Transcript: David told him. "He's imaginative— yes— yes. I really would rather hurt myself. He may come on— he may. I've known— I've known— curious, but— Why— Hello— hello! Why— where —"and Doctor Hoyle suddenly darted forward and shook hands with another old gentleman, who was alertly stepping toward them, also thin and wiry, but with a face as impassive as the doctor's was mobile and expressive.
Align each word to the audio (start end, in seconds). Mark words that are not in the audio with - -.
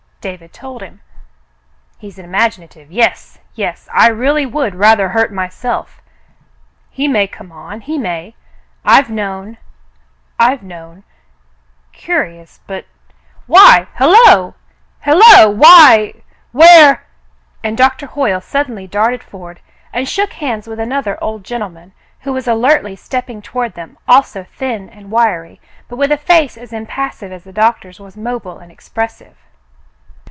David 0.29 0.53
told 0.53 0.83
him. 0.83 1.01
"He's 1.97 2.19
imaginative— 2.19 2.91
yes— 2.91 3.39
yes. 3.55 3.89
I 3.91 4.07
really 4.09 4.45
would 4.45 4.75
rather 4.75 5.09
hurt 5.09 5.33
myself. 5.33 5.99
He 6.91 7.07
may 7.07 7.25
come 7.25 7.51
on— 7.51 7.81
he 7.81 7.97
may. 7.97 8.35
I've 8.85 9.09
known— 9.09 9.57
I've 10.49 10.61
known— 10.61 11.05
curious, 12.05 12.59
but— 12.67 12.85
Why— 13.47 13.87
Hello— 13.95 14.53
hello! 15.01 15.49
Why— 15.49 16.13
where 16.51 17.03
—"and 17.63 17.75
Doctor 17.75 18.05
Hoyle 18.05 18.41
suddenly 18.41 18.85
darted 18.85 19.23
forward 19.23 19.59
and 19.91 20.07
shook 20.07 20.33
hands 20.33 20.67
with 20.67 20.79
another 20.79 21.17
old 21.19 21.43
gentleman, 21.43 21.93
who 22.19 22.31
was 22.33 22.47
alertly 22.47 22.95
stepping 22.95 23.41
toward 23.41 23.73
them, 23.73 23.97
also 24.07 24.43
thin 24.43 24.87
and 24.87 25.09
wiry, 25.09 25.59
but 25.89 25.95
with 25.95 26.11
a 26.11 26.15
face 26.17 26.59
as 26.59 26.71
impassive 26.71 27.31
as 27.31 27.43
the 27.43 27.51
doctor's 27.51 27.99
was 27.99 28.15
mobile 28.15 28.59
and 28.59 28.71
expressive. 28.71 29.35